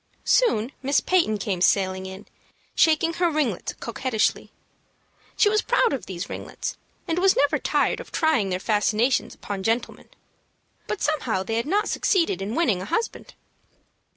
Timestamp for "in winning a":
12.41-12.85